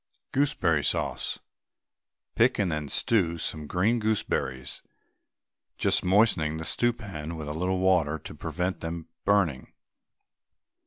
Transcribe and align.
GOOSEBERRY 0.33 0.83
SAUCE. 0.83 1.37
Pick 2.33 2.57
and 2.57 2.71
then 2.71 2.89
stew 2.89 3.37
some 3.37 3.67
green 3.67 3.99
gooseberries, 3.99 4.81
just 5.77 6.03
moistening 6.03 6.57
the 6.57 6.65
stewpan 6.65 7.35
with 7.35 7.47
a 7.47 7.53
little 7.53 7.77
water 7.77 8.17
to 8.17 8.33
prevent 8.33 8.79
them 8.79 9.05
burning. 9.25 9.71